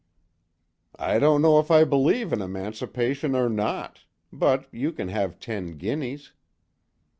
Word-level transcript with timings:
"I 0.97 1.19
don't 1.19 1.43
know 1.43 1.59
if 1.59 1.69
I 1.69 1.83
believe 1.83 2.33
in 2.33 2.41
emancipation 2.41 3.35
or 3.35 3.47
not, 3.49 3.99
but 4.33 4.65
you 4.73 4.91
can 4.91 5.09
have 5.09 5.39
ten 5.39 5.77
guineas." 5.77 6.31